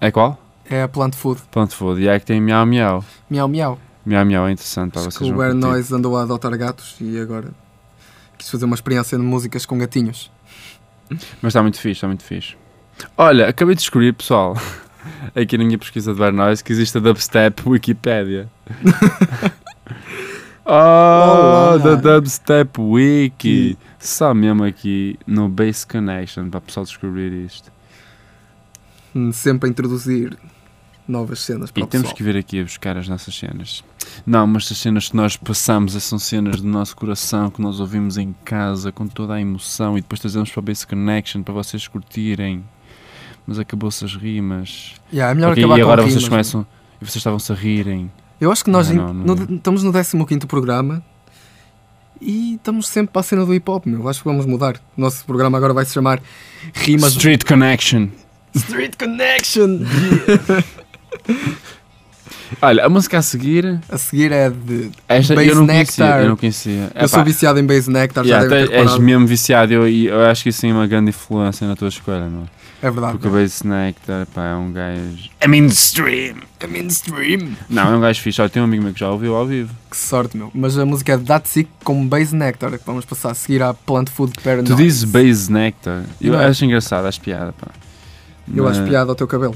É 0.00 0.10
qual? 0.10 0.40
É 0.68 0.82
a 0.82 0.88
Plant 0.88 1.14
Food. 1.16 1.42
Pronto, 1.50 1.74
foda, 1.74 2.00
e 2.00 2.06
é 2.06 2.18
que 2.18 2.24
tem 2.26 2.40
Miau 2.40 2.64
Miau. 2.64 3.04
Miau, 3.28 3.48
miau. 3.48 3.78
Miau 4.04 4.24
Miau 4.24 4.48
é 4.48 4.52
interessante 4.52 4.92
para 4.92 5.02
Acho 5.02 5.10
que 5.10 5.24
vocês. 5.24 5.30
o 5.34 5.36
Bear. 5.36 5.54
Noise 5.54 5.94
andou 5.94 6.16
a 6.16 6.22
adotar 6.22 6.56
gatos 6.56 6.96
e 7.00 7.18
agora 7.20 7.50
quis 8.38 8.48
fazer 8.48 8.64
uma 8.64 8.74
experiência 8.74 9.18
de 9.18 9.22
músicas 9.24 9.66
com 9.66 9.78
gatinhos. 9.78 10.30
Mas 11.42 11.50
está 11.50 11.62
muito 11.62 11.76
fixe, 11.78 11.92
está 11.92 12.06
muito 12.06 12.24
fixe. 12.24 12.56
Olha, 13.16 13.48
acabei 13.48 13.74
de 13.74 13.80
descobrir, 13.80 14.12
pessoal, 14.12 14.56
aqui 15.34 15.58
na 15.58 15.64
minha 15.64 15.76
pesquisa 15.78 16.12
de 16.12 16.18
Bear 16.18 16.32
Noise, 16.32 16.62
que 16.64 16.72
existe 16.72 16.96
a 16.98 17.00
Dubstep 17.00 17.68
Wikipedia. 17.68 18.48
oh, 20.64 20.70
Olá. 20.70 21.76
da 21.78 21.94
Dubstep 21.96 22.80
Wiki! 22.80 23.76
Só 23.98 24.32
mesmo 24.32 24.64
aqui 24.64 25.18
no 25.26 25.48
Base 25.48 25.86
Connection, 25.86 26.48
para 26.48 26.58
o 26.58 26.62
pessoal 26.62 26.84
descobrir 26.86 27.32
isto. 27.44 27.70
Hum, 29.14 29.32
Sempre 29.32 29.68
a 29.68 29.70
introduzir 29.70 30.36
novas 31.10 31.40
cenas 31.40 31.70
para 31.70 31.82
E 31.82 31.86
temos 31.86 32.08
pessoal. 32.08 32.16
que 32.16 32.22
vir 32.22 32.36
aqui 32.36 32.60
a 32.60 32.62
buscar 32.62 32.96
as 32.96 33.08
nossas 33.08 33.34
cenas. 33.34 33.82
Não, 34.26 34.46
mas 34.46 34.70
as 34.70 34.78
cenas 34.78 35.08
que 35.10 35.16
nós 35.16 35.36
passamos 35.36 35.92
são 36.02 36.18
cenas 36.18 36.60
do 36.60 36.68
nosso 36.68 36.96
coração, 36.96 37.50
que 37.50 37.60
nós 37.60 37.80
ouvimos 37.80 38.16
em 38.16 38.34
casa, 38.44 38.90
com 38.92 39.06
toda 39.06 39.34
a 39.34 39.40
emoção, 39.40 39.98
e 39.98 40.00
depois 40.00 40.20
trazemos 40.20 40.50
para 40.50 40.60
o 40.60 40.62
Base 40.62 40.86
Connection 40.86 41.42
para 41.42 41.52
vocês 41.54 41.86
curtirem. 41.88 42.64
Mas 43.46 43.58
acabou-se 43.58 44.04
as 44.04 44.14
rimas. 44.14 44.94
Yeah, 45.12 45.32
é 45.32 45.34
melhor 45.34 45.52
acabar 45.58 45.78
e 45.78 45.82
agora 45.82 46.02
com 46.02 46.08
vocês 46.08 46.22
rimas, 46.24 46.28
começam 46.28 46.66
e 47.00 47.04
vocês 47.04 47.16
estavam-se 47.16 47.50
a 47.52 47.54
rirem. 47.54 48.10
Eu 48.40 48.50
acho 48.52 48.64
que 48.64 48.70
nós 48.70 48.88
Não, 48.90 49.12
não, 49.12 49.34
no- 49.34 49.46
não. 49.46 49.56
estamos 49.56 49.82
no 49.82 49.92
15 49.92 50.46
programa 50.46 51.02
e 52.20 52.54
estamos 52.54 52.86
sempre 52.88 53.12
para 53.12 53.20
a 53.20 53.22
cena 53.22 53.44
do 53.44 53.54
hip 53.54 53.68
hop, 53.70 53.86
meu. 53.86 54.08
Acho 54.08 54.20
que 54.22 54.28
vamos 54.28 54.46
mudar. 54.46 54.76
O 54.96 55.00
nosso 55.00 55.24
programa 55.24 55.56
agora 55.58 55.72
vai 55.74 55.84
se 55.84 55.92
chamar 55.94 56.22
Rimas 56.74 57.12
Street 57.12 57.44
Connection. 57.44 58.08
Street 58.54 58.94
Connection. 58.98 59.80
Olha, 62.60 62.84
a 62.84 62.88
música 62.88 63.16
a 63.18 63.22
seguir, 63.22 63.80
A 63.88 63.96
seguir 63.96 64.32
é 64.32 64.50
de. 64.50 64.90
esta 65.08 65.34
Base 65.36 65.48
eu 65.48 65.54
não 65.54 65.66
conhecia. 65.66 66.04
Nectar. 66.04 66.22
Eu 66.22 66.28
não 66.30 66.36
conhecia. 66.36 66.90
Eu 66.96 67.08
sou 67.08 67.24
viciado 67.24 67.60
em 67.60 67.64
Base 67.64 67.88
Nectar, 67.90 68.24
já 68.24 68.40
Yeah, 68.40 68.66
ter 68.68 68.74
és 68.76 68.98
mesmo 68.98 69.24
viciado 69.26 69.72
eu- 69.72 69.88
e 69.88 70.06
eu, 70.06 70.20
acho 70.26 70.42
que 70.42 70.48
isso 70.48 70.60
tem 70.60 70.72
uma 70.72 70.86
grande 70.86 71.10
influência 71.10 71.66
na 71.66 71.76
tua 71.76 71.88
escolha, 71.88 72.28
não 72.28 72.42
é? 72.42 72.46
É 72.82 72.90
verdade. 72.90 73.12
Porque 73.12 73.28
o 73.28 73.30
Base 73.30 73.64
Nectar, 73.66 74.26
pá, 74.34 74.46
é 74.46 74.54
um 74.56 74.72
gajo. 74.72 75.30
É 75.38 75.46
mainstream! 75.46 76.36
É 76.58 76.66
mainstream. 76.66 77.50
Não, 77.68 77.92
é 77.92 77.96
um 77.96 78.00
gajo 78.00 78.20
fixe. 78.20 78.40
Olha, 78.40 78.50
tem 78.50 78.60
um 78.60 78.64
amigo 78.64 78.82
meu 78.82 78.92
que 78.94 79.00
já 79.00 79.10
ouviu 79.10 79.36
ao 79.36 79.46
vivo. 79.46 79.72
Que 79.90 79.96
sorte, 79.96 80.36
meu. 80.36 80.50
Mas 80.52 80.76
a 80.76 80.84
música 80.84 81.12
é 81.12 81.16
de 81.18 81.22
Datsik 81.24 81.70
com 81.84 82.04
Base 82.08 82.34
Nectar, 82.34 82.70
que 82.72 82.84
vamos 82.84 83.04
passar 83.04 83.30
a 83.30 83.34
seguir 83.34 83.62
à 83.62 83.72
Plant 83.74 84.08
Food 84.10 84.32
Paranoid. 84.42 84.68
Tu 84.70 84.76
dizes 84.76 85.04
Base 85.04 85.52
Nectar. 85.52 86.02
Eu 86.20 86.32
Não 86.32 86.40
é? 86.40 86.46
acho 86.46 86.64
engraçado, 86.64 87.06
acho 87.06 87.20
piada, 87.20 87.52
pá. 87.52 87.68
Eu 88.52 88.66
acho 88.66 88.80
Mas- 88.80 88.88
piada 88.88 89.10
ao 89.10 89.14
teu 89.14 89.28
cabelo. 89.28 89.54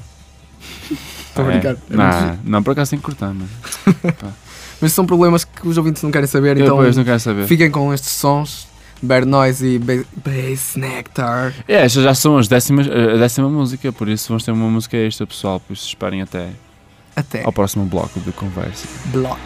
Estou 1.35 1.45
a 1.45 1.49
brincar. 1.49 1.77
Não, 1.91 2.39
não, 2.45 2.63
por 2.63 2.71
acaso 2.73 2.91
tem 2.91 2.99
que 2.99 3.05
cortar, 3.05 3.27
mano. 3.29 3.49
Mas 4.81 4.93
são 4.93 5.05
problemas 5.07 5.45
que 5.45 5.67
os 5.67 5.77
ouvintes 5.79 6.03
não 6.03 6.11
querem 6.11 6.27
saber, 6.27 6.57
Eu 6.59 6.65
então 6.65 6.83
não 6.83 7.05
quero 7.05 7.21
saber. 7.21 7.47
fiquem 7.47 7.71
com 7.71 7.93
estes 7.93 8.11
sons. 8.13 8.67
Bear 9.03 9.27
Noise 9.27 9.67
e 9.67 9.79
Ba- 9.79 10.05
Base 10.25 10.79
Nectar. 10.79 11.53
É, 11.69 11.85
estas 11.85 12.03
já 12.05 12.15
são 12.15 12.39
as 12.39 12.49
décimas, 12.49 12.87
a 12.89 13.17
décima 13.19 13.49
música, 13.51 13.93
por 13.93 14.09
isso 14.09 14.29
vamos 14.29 14.45
ter 14.45 14.53
uma 14.53 14.69
música 14.71 14.97
extra, 14.97 15.27
pessoal. 15.27 15.61
Por 15.61 15.75
isso 15.75 15.87
esperem 15.89 16.23
até 16.23 16.49
Até 17.15 17.45
ao 17.45 17.53
próximo 17.53 17.85
bloco 17.85 18.19
de 18.21 18.33
conversa. 18.33 18.87
Block. 19.07 19.39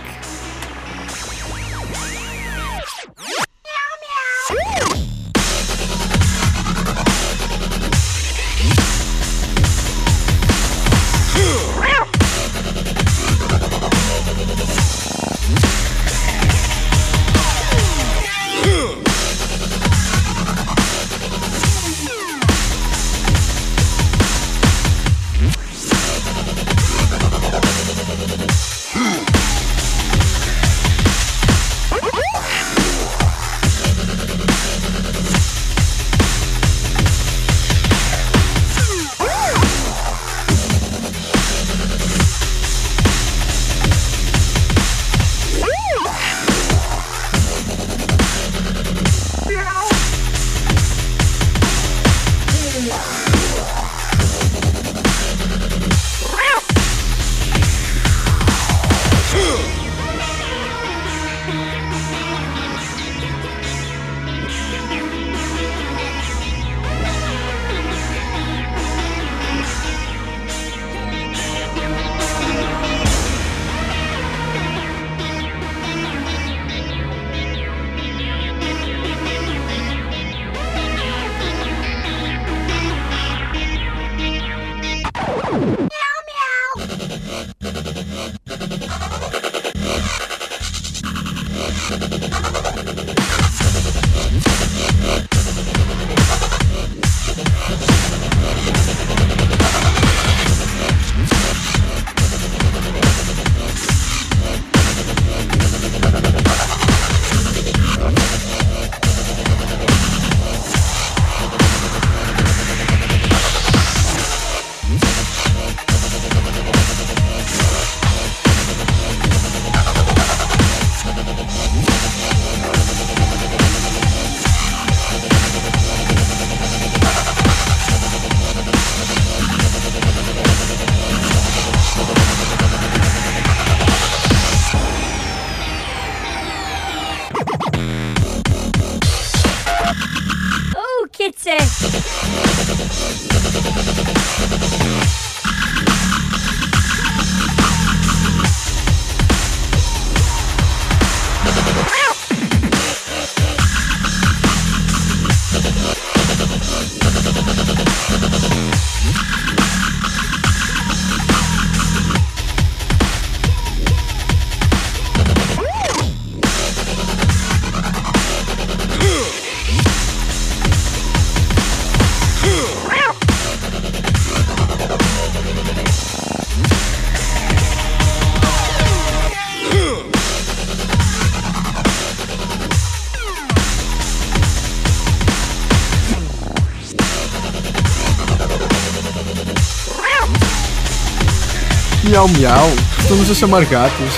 Miau 192.09 192.27
miau. 192.29 192.69
Estamos 192.99 193.31
a 193.31 193.35
chamar 193.35 193.65
gatos. 193.67 194.13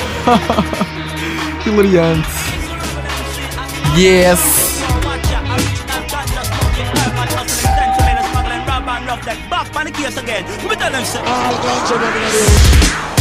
Hilariante. 1.66 2.28
Yes. 3.96 4.60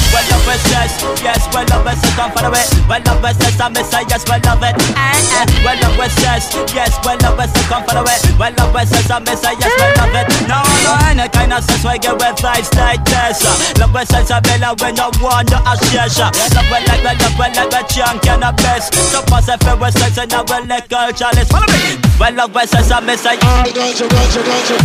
Well, 0.09 0.25
love 0.33 0.49
is 0.49 0.63
yes, 0.73 0.91
yes, 1.21 1.41
well, 1.53 1.65
love 1.69 1.85
is 1.85 2.01
a 2.01 2.09
come 2.17 2.31
for 2.33 2.41
the 2.41 2.49
way. 2.49 2.65
Well, 2.89 3.01
love 3.05 3.25
is 3.29 3.37
yes, 3.39 3.59
I 3.61 3.69
miss 3.69 3.93
it, 3.93 4.05
yes, 4.09 4.23
well, 4.25 4.41
love 4.41 4.63
it. 4.65 4.73
Eh, 4.73 4.97
eh. 4.97 5.45
Well, 5.61 5.77
love 5.81 6.01
is 6.01 6.15
yes, 6.21 6.49
yes, 6.73 6.93
well, 7.05 7.17
love 7.21 7.39
is 7.39 7.53
a 7.53 7.61
come 7.69 7.83
for 7.85 7.93
the 7.93 8.03
way. 8.03 8.17
Well, 8.37 8.53
love 8.57 8.75
is 8.81 8.89
yes, 8.89 9.09
I 9.09 9.19
miss 9.21 9.43
it, 9.45 9.55
yes, 9.61 9.73
well, 9.77 9.93
love 10.01 10.15
it. 10.17 10.27
No, 10.49 10.59
no, 10.85 10.91
any 11.05 11.27
kind 11.29 11.53
of 11.53 11.61
sense 11.63 11.83
where 11.85 12.01
you 12.01 12.13
with 12.17 12.41
vibes 12.41 12.73
like 12.73 13.03
this. 13.05 13.37
Love 13.77 13.95
is 14.01 14.09
yes, 14.09 14.31
I 14.31 14.39
better 14.41 14.73
when 14.81 14.97
you 14.97 15.09
want 15.21 15.49
to 15.53 15.59
share. 15.93 16.09
Love 16.09 16.67
well, 16.73 16.83
like, 16.89 17.03
love 17.05 17.37
well, 17.37 17.53
like 17.53 17.73
a 17.73 17.81
chunk 17.85 18.25
and 18.25 18.43
a 18.43 18.51
best. 18.53 18.93
So 19.13 19.21
pass 19.29 19.47
it 19.49 19.61
was 19.79 19.93
sex 19.93 20.17
and 20.17 20.33
I 20.33 20.41
will 20.41 20.65
let 20.65 20.89
go, 20.89 21.11
chalice. 21.11 21.47
Follow 21.49 21.69
me. 21.69 22.08
Well, 22.19 22.35
love 22.35 22.51
is 22.57 22.73
yes, 22.73 22.91
I 22.91 22.99
miss 22.99 23.23
it. 23.23 23.39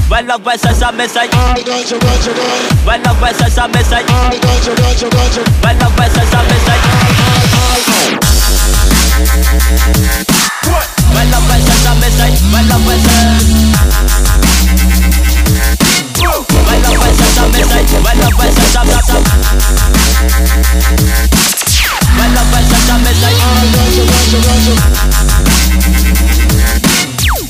Well, 0.09 0.25
love 0.25 0.47
is 0.47 0.63
yes, 0.63 0.83
I 0.83 0.91
miss 0.95 1.17
it. 1.17 1.35
Well, 2.87 3.01
love 3.03 3.23
is 3.27 3.41
yes, 3.41 3.59
I 3.59 3.67
miss 3.67 3.91
it. 3.91 4.07
Well, 4.07 5.75
love 5.83 5.99
is 5.99 6.15
yes, 6.15 6.31
I 6.31 6.47
miss 6.47 6.69
it. 6.71 6.79
Well, 11.11 11.27
love 11.35 11.51
is 11.51 11.67
yes, 11.67 11.83
I 11.83 11.99
miss 11.99 12.23
it. 12.23 12.39
Well, 12.55 12.71
love 12.71 12.87
is 12.95 13.03
yes. 13.03 13.51
Well, 16.23 16.79
love 16.87 17.03
is 17.03 17.19
yes, 17.19 17.35
I 17.35 17.51
miss 17.51 17.75
it. 17.75 17.91
Well, 17.99 18.15
love 18.15 18.47
is 18.47 18.55
yes, 18.55 18.79
I 18.79 18.87
miss 18.87 19.11
it. 19.11 19.27
Well, 22.15 22.31
love 22.31 22.55
is 22.55 22.71
yes, 22.71 22.87
I 22.91 23.05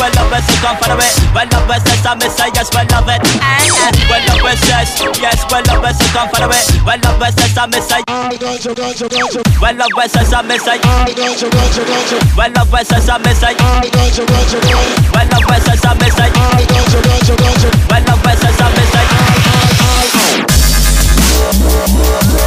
I 0.00 0.24
miss 0.32 0.48
it. 0.48 0.60
Well, 1.34 1.46
love 1.52 1.68
is 1.70 1.84
yes, 1.84 2.06
I 2.06 2.14
miss 2.16 2.40
it. 2.40 2.40
Well, 2.40 2.40
love 2.40 2.40
is 2.40 2.40
yes, 2.40 2.40
yes, 2.40 2.40
well, 2.40 2.40
love 2.40 2.40
is 2.40 2.40
a 2.40 2.40
come 2.40 2.40
for 2.40 2.40
the 2.40 2.40
way. 2.40 2.40
Well, 2.40 2.40
love 2.40 2.40
is 2.40 2.40
yes, 2.40 2.40
I 2.40 2.40
miss 2.40 2.40
it, 2.40 2.54
yes, 2.56 2.70
well, 2.72 2.86
love 2.90 3.08
it. 3.08 3.20
Eh, 3.20 3.60
eh. 3.70 3.92
Well, 4.08 4.22
love 4.26 4.46
is 4.48 4.62
yes, 4.68 5.00
yes, 5.20 5.44
well, 5.50 5.62
love 5.68 5.84
is 5.84 6.00
a 6.00 6.08
come 6.10 6.28
for 6.28 6.40
the 6.40 6.48
way. 6.48 6.64
Well, 6.80 6.96
love 7.04 7.22
is 7.22 7.34
yes, 7.36 7.56
I 7.56 7.66
miss 7.68 7.90
it. 7.90 8.04
Well, 9.60 9.76
love 9.76 10.00
is 10.00 10.14
yes, 10.14 10.32
I 10.32 10.42
miss 10.42 10.66
it. 10.66 10.80
Well, 12.36 12.50
love 12.56 12.74
is 12.80 12.90
yes, 12.90 13.08
I 13.08 13.18
miss 13.18 13.42
it. 13.42 13.58
Well, 15.12 15.28
love 15.28 15.50
is 15.52 15.66
yes, 15.68 15.84
I 15.84 15.92
miss 16.00 16.16
it. 16.16 16.32
Well, 17.90 18.02
love 18.08 18.26
is 18.26 18.40
yes, 18.42 18.60
I 18.60 18.68
miss 18.74 18.94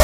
it. 0.00 0.03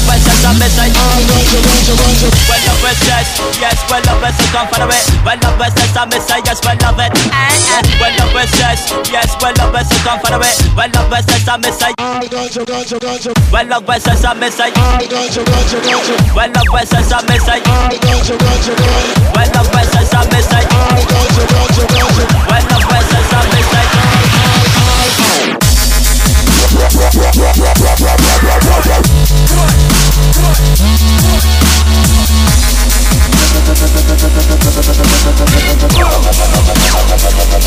Love 0.00 0.16
is 0.16 0.24
yes, 0.24 0.44
I 0.44 0.52
miss 0.56 0.76
it. 0.78 0.92
Well, 2.48 2.60
love 2.66 2.84
is 2.88 3.00
yes, 3.04 3.28
yes, 3.60 3.78
well, 3.90 4.02
love 4.06 4.24
is 4.24 4.38
a 4.40 4.44
come 4.52 4.68
for 4.68 4.78
the 4.80 4.86
way. 4.88 5.02
Well, 5.24 5.38
love 5.42 5.60
is 5.60 5.74
yes, 5.76 5.96
I 5.96 6.04
miss 6.06 6.30
it, 6.30 6.44
yes, 6.46 6.60
well, 6.64 6.76
love 6.80 7.00
it. 7.00 7.12
Eh, 7.12 7.28
eh. 7.30 7.82
Well, 8.00 8.12
love 8.18 8.36
is 8.40 8.52
yes, 8.58 8.80
yes, 9.10 9.36
well, 9.40 9.54
love 9.58 9.74
is 9.76 9.90
a 9.90 9.96
come 10.04 10.20
for 10.20 10.30
the 10.32 10.38
way. 10.40 10.52
Well, 10.76 10.90
love 10.94 11.12
is 11.12 11.26
yes, 11.28 11.48
I 11.48 11.56
miss 11.60 11.80
it. 11.82 11.94
Well, 13.52 13.66
love 13.66 13.88
is 13.90 14.06
yes, 14.06 14.24
I 14.24 14.32
miss 14.34 14.60
it. 14.60 14.72
Well, 16.32 16.48
love 16.50 16.74
is 16.80 16.92
yes, 16.92 17.12
I 17.12 17.20
miss 17.28 17.48
it. 17.48 17.64
Well, 19.36 19.48
love 19.52 19.74
is 19.74 19.90
yes, 19.92 20.14
I 20.14 20.24
miss 20.32 20.50
it. 20.50 20.64
Well, 22.48 22.64
love 22.70 22.92
is 22.94 23.10
yes, 23.12 23.32
I 23.32 23.42
miss 23.52 23.72
it. 23.74 23.90
Quem 28.90 29.06
é 29.06 29.89
ta 33.74 33.86
ta 33.86 34.00
ta 37.50 37.59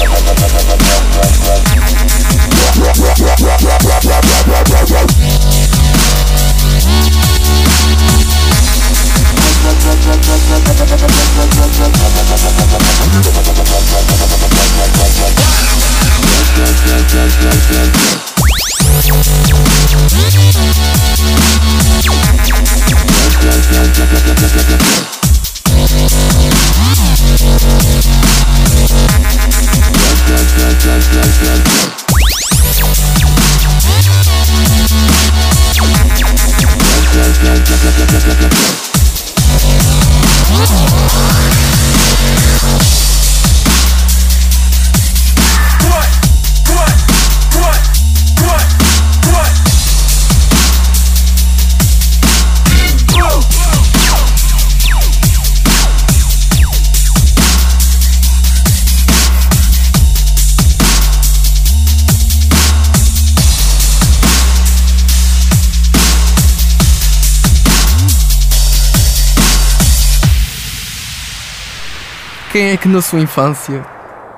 na 72.94 73.02
sua 73.02 73.20
infância, 73.20 73.84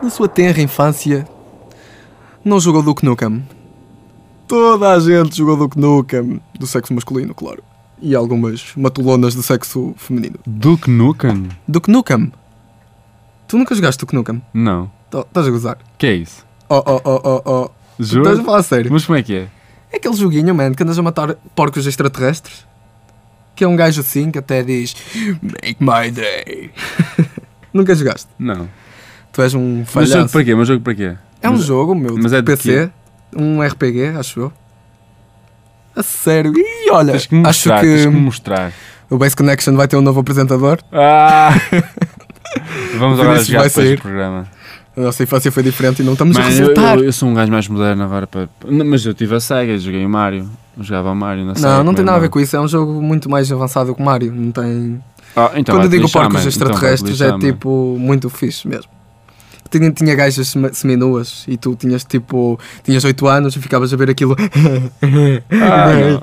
na 0.01 0.10
sua 0.10 0.30
tenra 0.30 0.62
infância, 0.62 1.28
não 2.43 2.58
jogou 2.58 2.82
Duke 2.82 3.03
Nukem? 3.03 3.45
Toda 4.47 4.93
a 4.93 4.99
gente 4.99 5.36
jogou 5.36 5.58
Duke 5.58 5.78
Nukem, 5.78 6.39
do 6.58 6.66
sexo 6.66 6.93
masculino, 6.93 7.36
claro. 7.36 7.62
E 8.01 8.16
algumas 8.16 8.72
matulonas 8.78 9.36
do 9.36 9.43
sexo 9.43 9.93
feminino. 9.97 10.39
Duke 10.47 10.89
Nukem? 10.89 11.49
Duke 11.68 11.91
Nukem? 11.91 12.32
Tu 13.45 13.58
nunca 13.58 13.76
jogaste 13.76 13.99
Duke 13.99 14.16
Nukem? 14.16 14.41
Não. 14.53 14.89
Estás 15.14 15.47
a 15.47 15.51
gozar? 15.51 15.78
Que 15.97 16.08
é 16.08 16.14
isso? 16.14 16.45
Oh, 16.70 16.82
oh, 16.86 17.01
oh, 17.03 17.22
oh, 17.26 17.41
oh. 17.45 17.72
Juro? 17.99 18.24
Estás 18.24 18.39
a 18.39 18.43
falar 18.43 18.60
a 18.60 18.64
sério? 18.64 18.89
Mas 18.89 19.06
como 19.06 19.18
é 19.18 19.24
que 19.24 19.36
é? 19.36 19.47
É 19.91 19.97
aquele 19.97 20.16
joguinho, 20.16 20.56
man, 20.56 20.74
que 20.74 20.82
andas 20.82 20.97
a 20.97 21.01
matar 21.01 21.36
porcos 21.53 21.86
extraterrestres. 21.86 22.66
Que 23.53 23.66
é 23.66 23.68
um 23.68 23.76
gajo 23.76 23.99
assim 23.99 24.32
que 24.32 24.39
até 24.39 24.64
diz 24.64 24.95
Make 25.41 25.78
my 25.82 26.10
day. 26.10 26.72
Nunca 27.76 27.94
jogaste? 27.94 28.28
Não. 28.40 28.70
Tu 29.34 29.42
és 29.42 29.54
um 29.54 29.80
Mas 29.80 29.88
jogo 29.88 29.92
falhaço. 30.16 30.32
para 30.32 30.44
quê? 30.46 30.56
Mas 30.56 30.68
jogo 30.68 30.82
para 30.82 30.96
quê? 30.96 31.14
É 31.42 31.50
um 31.50 31.54
Mas- 31.54 31.64
jogo, 31.66 31.94
meu, 31.94 32.16
mas 32.18 32.32
de 32.32 32.38
é 32.38 32.42
de 32.42 32.46
PC. 32.46 32.90
Um 33.36 33.62
RPG, 33.62 34.18
acho 34.18 34.40
eu. 34.40 34.54
A 35.96 36.02
sério. 36.02 36.54
E 36.56 36.90
olha, 36.92 37.12
Tens 37.12 37.26
que 37.26 37.36
me 37.36 37.42
acho 37.42 37.60
mostrar, 37.70 37.82
que 37.82 37.86
tens 37.88 38.06
que 38.06 38.12
mostrar. 38.12 38.72
o 39.10 39.18
Base 39.18 39.36
Connection 39.36 39.76
vai 39.76 39.88
ter 39.90 39.98
um 39.98 40.02
novo 40.02 40.22
apresentador. 40.22 40.80
Ah! 40.92 41.50
Vamos 42.98 43.20
agora 43.20 43.44
jogar 43.44 43.60
vai 43.60 43.68
depois 43.70 43.90
do 43.92 44.02
programa. 44.02 44.48
A 44.96 45.02
nossa 45.02 45.24
infância 45.24 45.52
foi 45.52 45.62
diferente 45.64 46.02
e 46.02 46.06
não 46.06 46.14
estamos 46.14 46.38
a 46.38 46.40
Mano, 46.40 46.54
eu, 46.54 46.58
resultar. 46.60 46.98
eu- 46.98 47.04
eu 47.04 47.12
sou 47.12 47.28
um 47.28 47.34
gajo 47.34 47.52
mais 47.52 47.68
moderno 47.68 48.04
agora. 48.04 48.26
Para... 48.26 48.48
Mas 48.86 49.06
eu 49.06 49.14
tive 49.14 49.36
a 49.36 49.40
SEGA, 49.42 49.78
joguei 49.78 50.06
o 50.06 50.10
Mario. 50.10 50.50
Eu 50.78 50.84
jogava 50.84 51.12
o 51.12 51.16
Mario 51.16 51.44
na 51.46 51.56
SEGA. 51.56 51.68
Não, 51.68 51.84
não 51.84 51.94
tem 51.94 52.06
nada 52.06 52.18
a 52.18 52.22
ver 52.22 52.30
com 52.30 52.40
isso. 52.40 52.56
É 52.56 52.62
um 52.62 52.68
jogo 52.68 53.02
muito 53.02 53.30
mais 53.30 53.52
avançado 53.52 53.94
que 53.94 54.02
o 54.02 54.06
Mario. 54.06 54.32
Não 54.34 54.52
tem. 54.54 55.04
Ah, 55.36 55.52
então 55.56 55.76
Quando 55.76 55.86
eu 55.86 55.90
digo 55.90 56.04
lixar, 56.04 56.24
porcos. 56.24 56.40
Então 56.42 56.50
extraterrestres, 56.50 57.22
é 57.22 57.26
lixar, 57.26 57.40
mano. 57.40 57.54
tipo 57.54 57.98
muito 58.00 58.30
fixe 58.30 58.68
mesmo. 58.68 58.90
Tinha, 59.70 59.92
tinha 59.92 60.16
gajas 60.16 60.48
semi- 60.48 60.74
seminuas 60.74 61.44
e 61.48 61.58
tu 61.58 61.76
tinhas 61.76 62.04
tipo. 62.06 62.58
Tinhas 62.84 63.04
8 63.04 63.28
anos 63.28 63.56
e 63.56 63.60
ficavas 63.60 63.92
a 63.94 63.98
ver 63.98 64.10
aquilo. 64.12 64.36
Ah, 65.52 66.22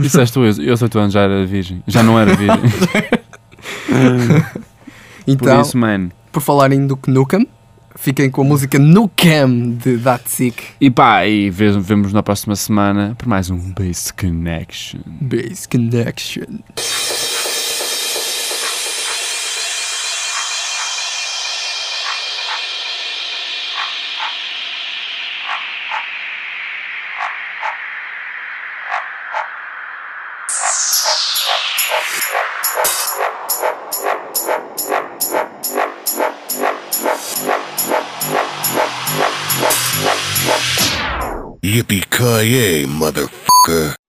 és 0.20 0.30
tu, 0.30 0.44
eu, 0.44 0.76
sou 0.76 0.86
8 0.86 0.98
anos, 0.98 1.12
já 1.14 1.20
era 1.22 1.44
virgem. 1.46 1.82
Já 1.86 2.02
não 2.02 2.18
era 2.18 2.34
virgem. 2.36 2.60
então, 5.26 5.56
Por 5.56 5.62
isso, 5.62 5.78
man. 5.78 6.10
por 6.30 6.40
falarem 6.42 6.86
do 6.86 6.96
Knuckam, 6.96 7.46
fiquem 7.96 8.30
com 8.30 8.42
a 8.42 8.44
música 8.44 8.78
Nukem 8.78 9.72
de 9.82 9.96
That 9.98 10.24
Sick 10.26 10.62
E 10.80 10.90
pá, 10.90 11.26
e 11.26 11.48
ve- 11.50 11.78
vemos 11.80 12.12
na 12.12 12.22
próxima 12.22 12.54
semana 12.54 13.14
por 13.16 13.26
mais 13.26 13.48
um 13.50 13.72
Base 13.72 14.12
Connection. 14.12 15.00
Base 15.06 15.66
Connection. 15.68 16.44
Yippee-ki-yay, 41.74 42.86
motherfucker. 42.86 44.03